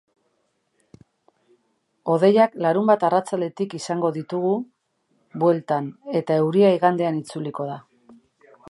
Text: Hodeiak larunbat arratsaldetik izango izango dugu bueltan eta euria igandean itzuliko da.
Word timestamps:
Hodeiak 2.13 2.57
larunbat 2.67 3.05
arratsaldetik 3.11 3.77
izango 3.81 4.11
izango 4.21 4.35
dugu 4.35 4.55
bueltan 5.45 5.95
eta 6.23 6.41
euria 6.45 6.75
igandean 6.81 7.23
itzuliko 7.25 7.71
da. 7.75 7.81